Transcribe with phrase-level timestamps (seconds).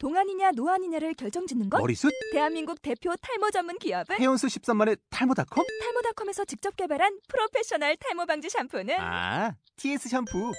[0.00, 1.78] 동안이냐 노안이냐를 결정짓는 것?
[1.78, 2.10] 머리숱?
[2.32, 5.66] 대한민국 대표 탈모 전문 기업은 해온수 13만의 탈모닷컴?
[5.82, 10.52] 탈모닷컴에서 직접 개발한 프로페셔널 탈모 방지 샴푸는 아, TS 샴푸.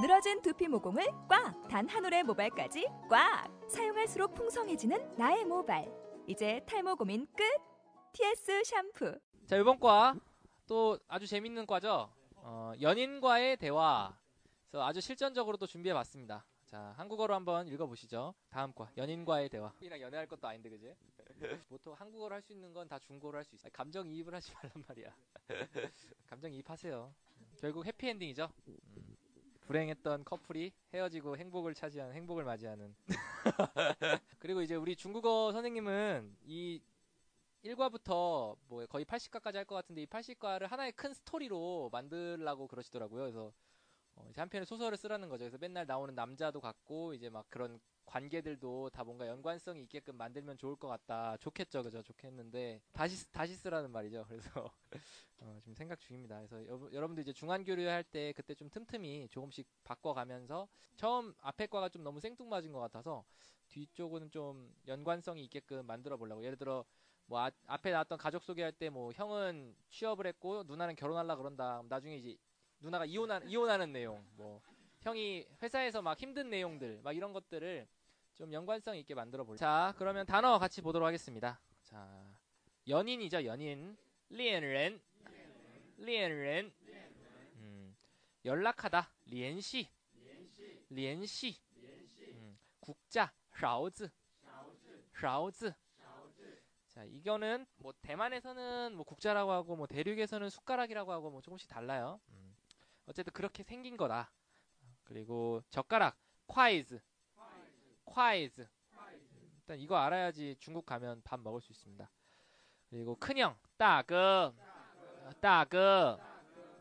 [0.00, 1.66] 늘어진 두피 모공을 꽉!
[1.68, 3.48] 단 한 올의 모발까지 꽉!
[3.68, 5.90] 사용할수록 풍성해지는 나의 모발.
[6.28, 7.42] 이제 탈모 고민 끝!
[8.12, 9.18] TS 샴푸.
[9.48, 10.14] 자 이번 과
[10.68, 12.08] 또 아주 재밌는 과죠.
[12.36, 14.16] 어, 연인과의 대화.
[14.70, 16.44] 그래서 아주 실전적으로 또 준비해봤습니다.
[16.66, 18.34] 자 한국어로 한번 읽어보시죠.
[18.50, 19.72] 다음 과 연인과의 대화.
[19.80, 20.94] 이랑 연애할 것도 아닌데 그지?
[21.68, 23.68] 보통 한국어로 할 수 있는 건 다 중국어로 할 수 있어.
[23.72, 25.14] 감정 이입을 하지 말란 말이야.
[26.26, 27.14] 감정 이입하세요.
[27.58, 28.48] 결국 해피엔딩이죠.
[28.68, 29.16] 음.
[29.66, 32.94] 불행했던 커플이 헤어지고 행복을 차지하는 행복을 맞이하는.
[34.38, 36.80] 그리고 이제 우리 중국어 선생님은 이
[37.64, 43.22] 1과부터 뭐 거의 80과까지 할 것 같은데 이 80과를 하나의 큰 스토리로 만들라고 그러시더라고요.
[43.22, 43.52] 그래서
[44.16, 45.44] 어 이제 한 편의 소설을 쓰라는 거죠.
[45.44, 50.76] 그래서 맨날 나오는 남자도 같고 이제 막 그런 관계들도 다 뭔가 연관성이 있게끔 만들면 좋을
[50.76, 51.36] 것 같다.
[51.38, 52.02] 좋겠죠, 그죠?
[52.02, 54.24] 좋겠는데 다시 다시 쓰라는 말이죠.
[54.28, 54.70] 그래서
[55.38, 56.36] 어, 지금 생각 중입니다.
[56.38, 61.34] 그래서 여 러, 분들 이제 중간 교류 할 때 그때 좀 틈틈이 조금씩 바꿔가면서 처음
[61.40, 63.24] 앞에 과가 좀 너무 생뚱맞은 것 같아서
[63.68, 66.42] 뒤쪽은 좀 연관성이 있게끔 만들어 보려고.
[66.44, 66.84] 예를 들어
[67.26, 71.82] 뭐 아, 앞에 나왔던 가족 소개할 때 뭐 형은 취업을 했고 누나는 결혼하려 그런다.
[71.88, 72.36] 나중에 이제
[72.80, 74.60] 누나가 이혼한 이혼하는 내용, 뭐
[75.00, 77.86] 형이 회사에서 막 힘든 내용들, 막 이런 것들을
[78.34, 79.58] 좀 연관성 있게 만들어 볼게요.
[79.58, 81.58] 자, 그러면 단어 같이 보도록 하겠습니다.
[81.82, 82.24] 자,
[82.86, 83.96] 연인이죠, 연인.
[84.28, 85.00] 恋人.
[85.98, 86.72] 恋人.
[87.56, 87.96] 음,
[88.44, 89.10] 연락하다.
[89.26, 89.88] 联系.
[90.90, 91.56] 联系.
[92.34, 93.32] 음, 국자.
[93.58, 94.10] 勺
[95.18, 95.36] 子.
[95.36, 95.72] 勺子.
[96.88, 102.20] 자, 이거는 뭐 대만에서는 뭐 국자라고 하고 뭐 대륙에서는 숟가락이라고 하고 뭐 조금씩 달라요.
[102.30, 102.35] 음.
[103.06, 104.30] 어쨌든 그렇게 생긴 거다.
[105.04, 107.00] 그리고 젓가락 콰이즈.
[108.04, 108.68] 콰이즈.
[109.58, 112.10] 일단 이거 알아야지 중국 가면 밥 먹을 수 있습니다.
[112.90, 114.56] 그리고 큰형 따금
[115.40, 116.16] 따금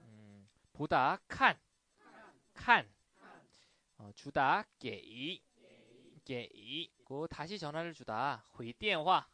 [0.04, 1.60] 음, 보다 칸.
[2.54, 2.90] 칸.
[3.98, 5.42] 어, 주다 게이
[6.26, 9.28] 게이 고 다시 전화를 주다 회대화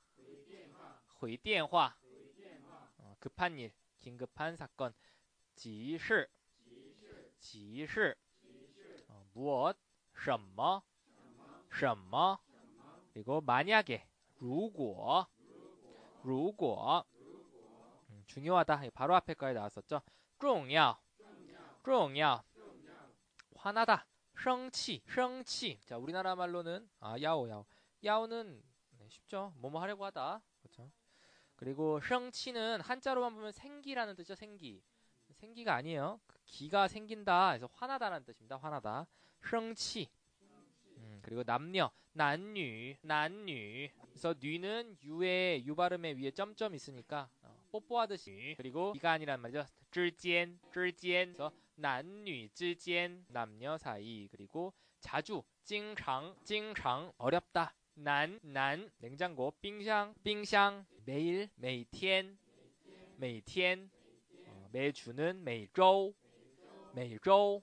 [1.23, 1.97] 회대화
[2.97, 4.93] 어, 급한 일 긴급한 사건
[5.55, 5.97] 지시
[7.40, 8.16] 急事,
[9.08, 9.76] 어, 무엇,
[10.14, 10.82] 什么,
[11.70, 12.38] 什么,
[13.12, 14.06] 그리고 만약에,
[14.38, 15.26] 如果,
[16.22, 17.04] 如果,
[18.10, 18.90] 음, 중요하다.
[18.94, 20.02] 바로 앞에 거에 나왔었죠.
[20.38, 20.98] 重要,
[21.84, 22.42] 重要,
[23.56, 24.06] 화나다,
[24.36, 25.80] 生气, 生气.
[25.84, 27.64] 자, 우리나라 말로는 아, 야오, 야오.
[28.04, 28.62] 야오는
[28.98, 29.52] 네, 쉽죠.
[29.56, 30.42] 뭐뭐 하려고 하다.
[30.60, 30.90] 그렇죠?
[31.56, 34.34] 그리고 렁치는 한자로만 보면 생기라는 뜻이죠.
[34.34, 34.82] 생기.
[35.32, 36.20] 생기가 아니에요.
[36.50, 37.50] 그 기가 생긴다.
[37.50, 38.56] 그래서 화나다라는 뜻입니다.
[38.56, 39.06] 화나다.
[39.40, 40.08] 렁치.
[40.96, 43.88] 음, 그리고 남녀, 난뉴, 난뉴.
[44.10, 48.54] 그래서 뉘는 유의 유 발음의 위에 점점 있으니까 어, 뽀뽀하듯이.
[48.56, 49.66] 그리고 이가 아니란 말이죠.
[49.90, 51.26] 之间, 之间.
[51.26, 54.28] 그래서 난뉴 之间 남녀 사이.
[54.30, 57.74] 그리고 자주, 经常, 经常 어렵다.
[57.94, 62.36] 난, 난, 냉장고, 冰箱, 冰箱, 매일, 每天,
[63.18, 63.90] 每天,
[64.46, 66.12] 어, 매주는 每周,
[66.94, 67.62] 每周,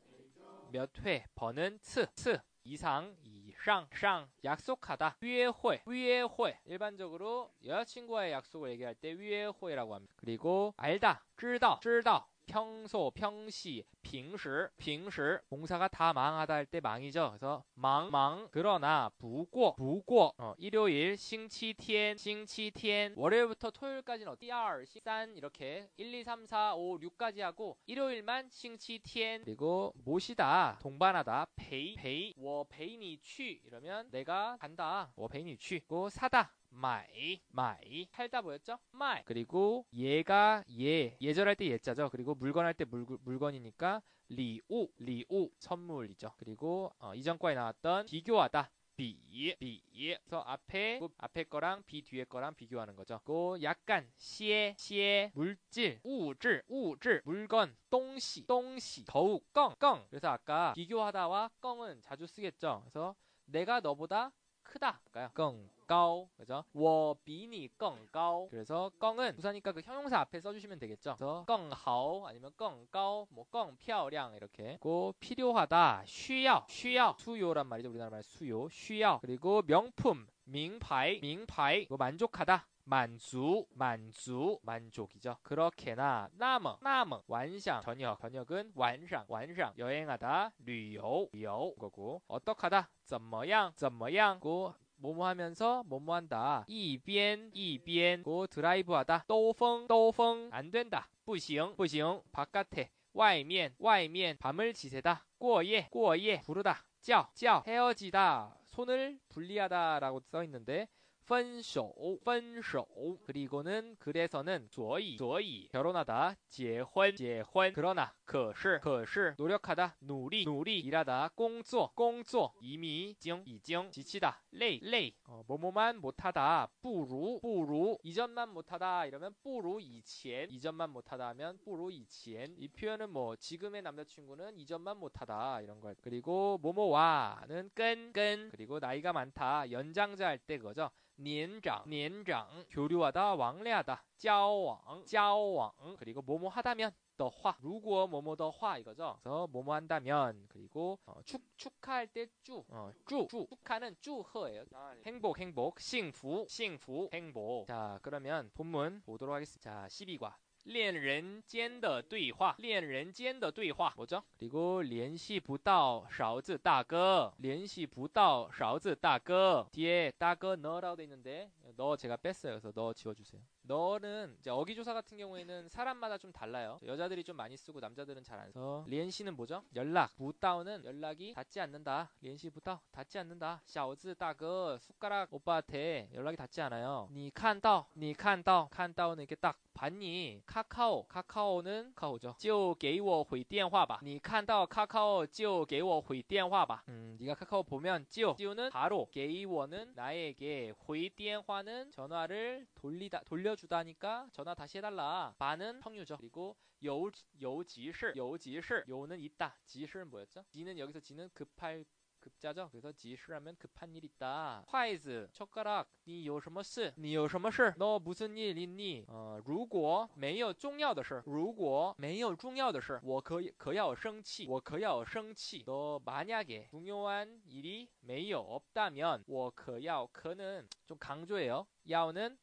[0.72, 6.57] 몇 회, 번은 次, 次, 이상, 이상, 상, 약속하다, 约会, 约会.
[6.66, 10.13] 일반적으로 여자친구와의 약속을 얘기할 때 约会라고 합니다.
[10.18, 12.28] 그리고 알다, 知道,知道.
[12.48, 14.48] 평소, 평시, 빙시,
[14.78, 15.20] 빙시
[15.50, 17.28] 동사가 다 망하다 할 때 망이죠.
[17.31, 20.32] 그래서 忙, 忙, 그러나, 不过, 不过.
[20.38, 23.15] 어, 일요일, 星期天, 星期天.
[23.16, 24.47] 월요일부터 토요일까지는 어디?
[24.47, 29.44] 1, 3 이렇게 1, 2, 3, 4, 5, 6까지 하고 일요일만 星期天.
[29.44, 33.60] 그리고 모시다, 동반하다, 陪, 陪, 我陪你去.
[33.66, 35.81] 이러면 내가 간다, 我陪你去.
[35.81, 36.54] 그리고 사다.
[36.71, 38.79] 买, 买, 팔다 보였죠?
[38.93, 39.22] 卖.
[39.25, 42.09] 그리고 얘가 얘, 예절할 때 예자죠.
[42.11, 46.33] 그리고 물건 할 때 물건이니까 礼物, 礼物, 선물이죠.
[46.39, 48.71] 그리고 어, 이전 과에 나왔던 비교하다.
[48.97, 49.16] 比,
[49.60, 49.82] 比.
[50.25, 53.21] 그래서 앞에 앞에 거랑 比 뒤에 거랑 비교하는 거죠.
[53.25, 60.05] 그 약간 시에 시에 물질, 物质, 物质, 물건, 东西, 东西, 더욱 更, 更.
[60.11, 62.81] 그래서 아까 비교하다와 更은 자주 쓰겠죠.
[62.82, 63.14] 그래서
[63.47, 64.32] 내가 너보다
[64.68, 65.00] 크다.
[65.04, 65.30] 할까요?
[65.36, 66.63] 껑, 깡 그죠?
[66.74, 71.15] 我比你更高 그래서 껑은 부사니까 그 형용사 앞에 써주시면 되겠죠.
[71.18, 77.89] 그래서 更好 아니면 更高 뭐更漂亮 이렇게 고 필요하다 需要 需要 수요란 말이죠.
[77.89, 85.38] 우리나라 말 수요 需要 그리고 명품 名牌 名牌 뭐 만족하다 满足, 만주, 만족이죠.
[85.42, 94.74] 그렇게나, 나머, 나머, 완상, 저녁, 저녁은 완상, 완상, 여행하다, 旅游, 旅游 거고, 어떡하다, 怎么样,怎么样, 고
[95.04, 96.63] 뭐뭐 하면서 뭐뭐 한다.
[96.68, 99.25] 이변 이변 고 드라이브 하다.
[99.27, 101.10] 또펑 또펑 안 된다.
[101.25, 105.25] 不行 不行 바깥에 外面外面 밤을 지새다.
[105.38, 106.86] 过夜 过夜 부르다.
[107.01, 108.57] 叫叫 헤어지다.
[108.65, 110.88] 손을 분리하다라고 써 있는데
[111.27, 111.94] 分手
[112.24, 112.86] 分手
[113.25, 125.15] 그리고는 그래서는 所以所以 결혼하다 结婚结婚 그러나 可是可是 노력하다 努力努力 일하다 工作工作 이미 经已经 지치다 累累
[125.24, 134.98] 어, 뭐뭐만 못하다 不如不如이전만 못하다 이러면 不如以前이전만 못하다 하면 不如以前이 표현은 뭐 지금의 남자친구는 이전만
[134.98, 143.36] 못하다 이런 걸 그리고 뭐뭐와는 끈끈 그리고 나이가 많다 연장자 할 때 그거죠 年长年长 교류하다
[143.36, 149.19] 왕래하다 交往交往 그리고 뭐뭐 하다면 的话 如果 뭐뭐 的话 이거죠.
[149.21, 154.65] 그래서 뭐뭐 한다면 그리고 어, 축 축하할 때쭈 어, 쭈, 쭈 축하는 쭈허예요.
[155.06, 157.68] 행복 행복 幸福 幸福 행복.
[157.68, 159.83] 자, 그러면 본문 보도록 하겠습니다.
[159.83, 160.36] 자, 12과
[160.68, 164.24] 恋人间的对话，恋人间的对话， 뭐죠?
[164.39, 172.54] 그리고 联系不到勺子大哥，联系不到勺子大哥 뒤에 大哥 너라고 돼 있는데 너 제가 뺐어요.
[172.54, 173.42] 그래서 너 지워주세요.
[173.68, 176.80] 너는 이제 어기조사 같은 경우에는 사람마다 좀 달라요.
[176.86, 178.83] 여자들이 좀 많이 쓰고 남자들은 잘 안 써.
[178.88, 179.63] 리엔시는 뭐죠?
[179.75, 180.13] 연락.
[180.18, 182.12] 부다오는 연락이 닿지 않는다.
[182.21, 183.62] 리엔시 부다오 닿지 않는다.
[183.65, 187.07] 샤오즈 다그 숟가락 오빠한테 연락이 닿지 않아요.
[187.12, 190.42] 니 칸다오, 니 칸다오, 칸다오는 이렇게 딱 봤니?
[190.45, 192.36] 카카오, 카카오는 카오죠.
[192.38, 196.83] 就给我回电话吧.你看到 카카오 就给我回电话吧.
[196.89, 204.54] 음, 네가 카카오 보면 就, 就는 바로, 给我는 나에게, 回电话는 전화를 돌리다, 돌려 주다니까 전화
[204.54, 205.33] 다시 해달라.
[205.39, 206.18] 바는 성유죠.
[206.18, 206.56] 그리고
[206.86, 207.10] 요,
[207.42, 209.57] 요지시, 요지시, 요는 있다.
[209.65, 210.44] 지시는 뭐였죠?
[210.51, 211.83] 지는 여기서 지는 급할
[212.19, 212.69] 급자죠.
[212.71, 214.63] 그래서 지시하면 급한 일 있다.
[214.68, 216.94] 화이즈 젓가락 你有什么事?
[216.95, 217.74] 你有什么事?
[217.77, 219.04] 너 무슨 일 있니?
[219.07, 225.63] 어, 如果没有重要的事,如果没有重要的事,我可可要生气,我可要生气.
[225.65, 231.68] 너 만약에 중요한 일이 没有 없다면 我可要 可는 좀 강조해요.
[231.89, 232.38] 야오는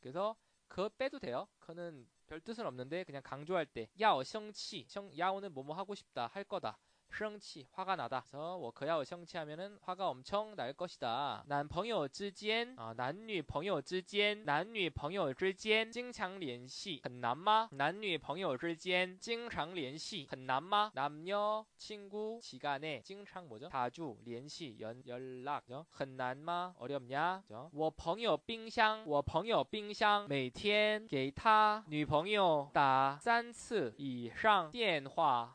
[0.00, 0.36] 그래서
[0.68, 1.48] 그 빼도 돼요.
[1.58, 4.86] 그는 별 뜻은 없는데 그냥 강조할 때 야오 성치
[5.18, 6.78] 야오는 뭐뭐 하고 싶다 할 거다.
[7.13, 8.23] 生气 화가 나다.
[8.27, 11.43] 그래서 我可要生气하면은 화가 엄청 날 것이다.
[11.47, 17.69] 男朋友之间 어, 男女朋友之间 男女朋友之间 经常联系很难吗?
[17.73, 20.91] 男女朋友之间经常联系很难吗?
[20.95, 23.69] 남녀 친구 지간에 经常 뭐죠?
[23.69, 25.61] 자주 联系 연 연락
[25.91, 26.73] 很难吗?
[26.79, 27.43] 어렵냐?
[27.73, 35.53] 我朋友冰箱我朋友冰箱每天给他女朋友打三次以上电话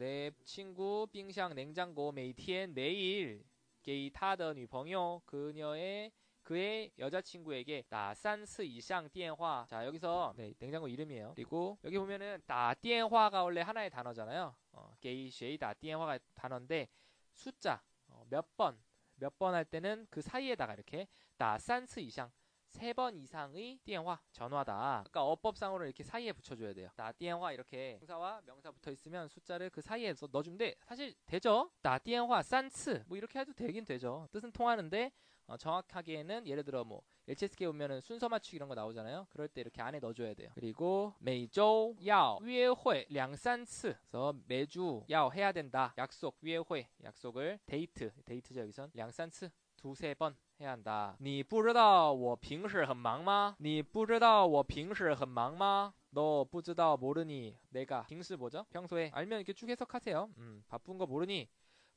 [0.00, 3.45] 내 친 친구, 빙샹 냉장고, 메이티엔 내일
[3.81, 6.11] 给他的女朋友 그녀의
[6.43, 9.67] 그의 여자친구에게 打三次以上电话.
[9.69, 11.31] 자 여기서 네, 냉장고 이름이에요.
[11.35, 14.53] 그리고 여기 보면은 打电话가 원래 하나의 단어잖아요.
[14.73, 16.89] 어, 给谁打电话가 단어인데
[17.33, 18.77] 숫자 어, 몇번
[19.15, 21.07] 몇 번 할 때는 그 사이에다가 이렇게
[21.37, 22.29] 打三次以上
[22.69, 24.99] 세 번 이상의 电话 전화다.
[25.05, 26.89] 아까 어법상으로 이렇게 사이에 붙여줘야 돼요.
[26.95, 30.75] 打电话 이렇게 동사와 명사 붙어 있으면 숫자를 그 사이에 넣어주면 돼.
[30.85, 31.71] 사실 되죠.
[31.81, 34.27] 打电话三次 뭐 이렇게 해도 되긴 되죠.
[34.31, 35.11] 뜻은 통하는데
[35.47, 39.27] 어, 정확하게는 예를 들어 뭐 HSK 오면은 순서 맞추기 이런 거 나오잖아요.
[39.29, 40.49] 그럴 때 이렇게 안에 넣어줘야 돼요.
[40.53, 45.93] 그리고 每周要约会两三次 그래서 每周要 해야 된다.
[45.97, 51.16] 약속 约会 약속을 데이트 데이트죠 여기선 량산츠 두세 번 해야 한다.
[51.20, 53.56] 你不知道我平时很忙吗?
[53.58, 55.94] 你不知道我平时很忙吗?
[56.10, 58.64] 너不知道 모르니 내가 平时 뭐죠?
[58.70, 60.30] 평소에 알면 이렇게 쭉 해석하세요.
[60.38, 61.48] 음, 바쁜 거 모르니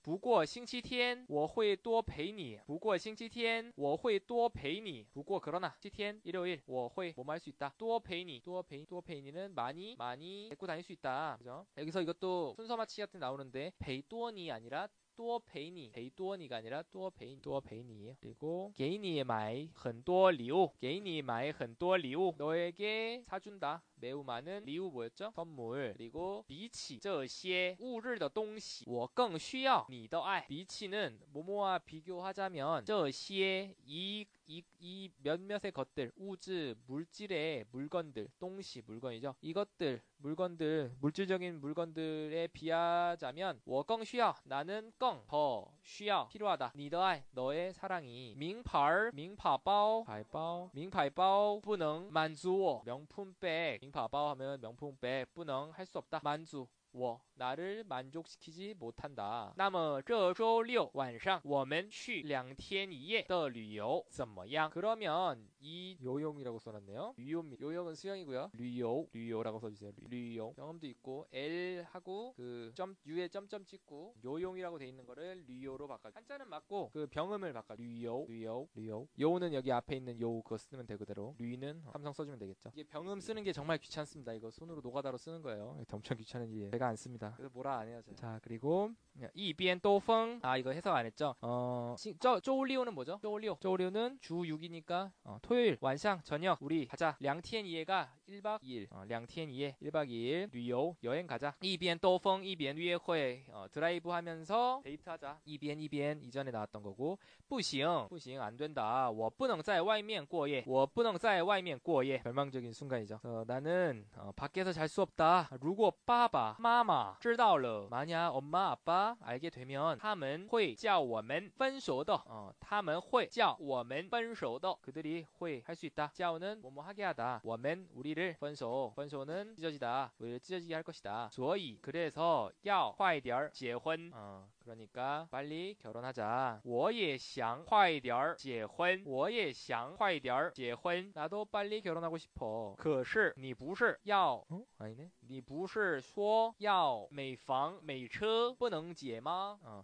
[0.01, 12.01] 不过星期天我会多陪你不过星期天我会多陪你不过 그러나 星期天 일요일 我会뭐할수 있다 多陪你多陪多陪你는 많이 많이 데리고 다닐 수 있다 그죠 여기서
[12.01, 24.23] 이것도 순서 맞추기 같은 나오는데 베이또니 아니라 多陪你陪多니가 아니라 多陪多陪你 그리고 给你买很多礼物给你买很多礼物 너에게 사준다 매우
[24.23, 25.31] 많은 리우 뭐였죠?
[25.33, 38.29] 선물 그리고 비치 这些物质的东西我更需要你的爱 비치는 뭐뭐와 비교하자면 这些이 이, 이 몇몇의 것들, 우즈, 물질의 물건들,
[38.39, 39.35] 동시 물건이죠.
[39.41, 46.71] 이것들, 물건들, 물질적인 물건들에 비하자면, 我更需要, 나는 更더 需要 필요하다.
[46.75, 48.35] 你的爱, 너의 사랑이.
[48.37, 52.81] 名牌, 名牌包, 牌包, 名牌包不能满足我.
[52.85, 56.21] 명품백, 名牌包 하면 명품백, 不能할 수 없다.
[56.23, 59.53] 만주 我 나를 만족시키지 못한다.
[59.57, 64.69] 那么这周六晚上我们去两天一夜的旅游怎么样?
[64.71, 67.14] 그러면 이요용이라고 써놨네요.
[67.16, 67.62] 류요입니다.
[67.64, 68.50] 요용은 수영이고요.
[68.54, 69.92] 류요, 류요라고 써주세요.
[70.08, 70.54] 류용.
[70.54, 76.10] 경험도 있고 L 하고 그 점, U에 점점 찍고 요용이라고 돼 있는 거를 류요로 바꿔.
[76.12, 77.74] 한자는 맞고 그 병음을 바꿔.
[77.76, 79.08] 류요, 류요, 류요.
[79.18, 81.34] 요는 여기 앞에 있는 요 그거 쓰면 되그대로.
[81.38, 82.70] 류는 어, 삼성 써주면 되겠죠.
[82.74, 84.32] 이게 병음 쓰는 게 정말 귀찮습니다.
[84.32, 85.78] 이거 손으로 노가다로 쓰는 거예요.
[85.92, 86.70] 엄청 귀찮은 일이에요.
[86.70, 87.34] 제가 안 씁니다.
[87.36, 88.16] 그래서 뭐라 안 해요, 제가.
[88.16, 88.90] 자, 그리고
[89.34, 90.40] 一边兜风.
[90.42, 91.34] 아, 이거 해석 안 했죠?
[91.40, 93.18] 어, 시, 저, 쪼올리오는 뭐죠?
[93.22, 93.56] 쪼올리오.
[93.60, 97.17] 쪼올리오는 주 6이니까 어, 토 요일晚上 저녁 우리 가자.
[97.19, 101.53] 량티엔 이해가 1박 2일 어, 량티엔 이해 1박 2일旅游 여행 가자.
[101.61, 105.39] 이비엔 또펑 이비엔 위에회 어, 드라이브 하면서 데이트하자.
[105.43, 107.17] 이비엔 이비엔 이전에 나왔던 거고
[107.49, 109.09] 不行不行안 된다.
[109.09, 113.19] 我不能在外面过夜我不能在外面过夜 절망적인 순간이죠.
[113.23, 115.49] 어, 나는 어, 밖에서 잘 수 없다.
[115.59, 126.11] 如果爸爸妈妈知道了 만약 엄마 아빠 알게 되면 他们会叫我们分手的 어, 他们会叫我们分手的 그들이 会할 수 있다.
[126.13, 127.41] 叫는 뭐뭐 하게 하다.
[127.43, 130.13] 我们 우리를 分手 分手는 찢어지다.
[130.19, 131.29] 우리를 찢어지게 할 것이다.
[131.31, 136.61] 所以 그래서 要快点儿结婚 어, 그러니까 빨리 결혼하자.
[136.63, 142.75] 我也想快点儿结婚我也想快点儿结婚 나도 빨리 결혼하고 싶어.
[142.77, 144.63] 可是你不是要 어?
[144.79, 145.09] 아니네.
[145.21, 149.59] 你不是说要美房美车不能结吗？
[149.63, 149.83] 啊。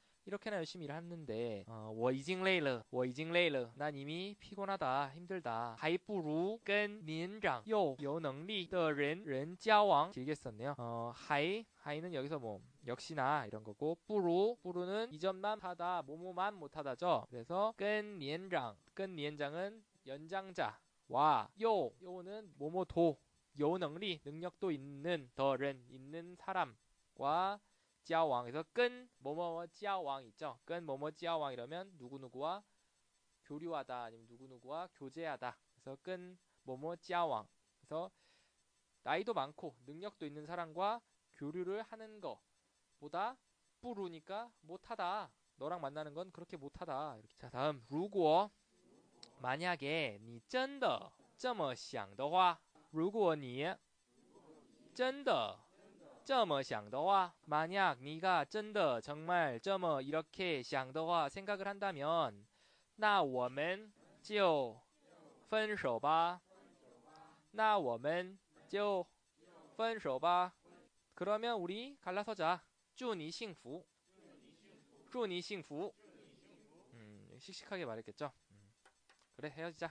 [0.24, 12.38] 이렇게나 열심히 일하는데 어, 我已经累了我已经累了난 이미 피곤하다 힘들다 还不如跟年长又有能力的人人交往 길게 썼네요 어, 还 하이는 여기서
[12.38, 21.48] 뭐 역시나 이런 거고 뿌루 뿌루는 이전만 하다 뭐뭐만 못하다죠 그래서 끈年长 끈年장은 연장자 와,
[21.62, 23.16] 요, 요는 뭐뭐도,
[23.60, 27.60] 요 능리, 능력도 있는, 더른, 있는 사람과
[28.04, 28.44] 지아왕.
[28.44, 30.58] 그래서 끈, 뭐뭐뭐 지아왕 있죠.
[30.64, 32.62] 끈, 뭐뭐 지아왕 이러면 누구누구와
[33.44, 35.58] 교류하다, 아니면 누구누구와 교제하다.
[35.74, 37.46] 그래서 끈, 뭐뭐 지아왕.
[37.80, 38.10] 그래서
[39.02, 41.00] 나이도 많고, 능력도 있는 사람과
[41.34, 43.36] 교류를 하는 거보다
[43.80, 45.30] 뿌루니까 못하다.
[45.56, 47.16] 너랑 만나는 건 그렇게 못하다.
[47.18, 47.36] 이렇게.
[47.36, 48.50] 자, 다음, 루고.
[49.40, 52.58] 만약에 你真的这么想的话
[52.90, 53.74] 如果你
[54.94, 55.58] 真的
[56.24, 62.46] 这么想的话 만약 네가 真的 정말 这么 이렇게 想的话 생각을 한다면
[62.96, 63.92] 那我们
[64.22, 64.76] 就
[65.48, 66.40] 分手吧
[67.52, 69.06] 那我们就
[69.76, 70.52] 分手吧
[71.14, 72.60] 그러면 우리 갈라서자
[72.96, 73.86] 祝你幸福
[75.10, 75.94] 祝你幸福
[76.94, 78.32] 음, 씩씩하게 말했겠죠
[79.36, 79.90] 그래 헤어지자